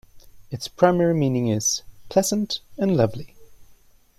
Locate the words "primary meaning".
0.67-1.49